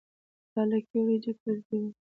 د 0.53 0.55
لکۍ 0.69 0.99
وریجې 1.03 1.31
ګردې 1.41 1.77
وي. 1.81 1.91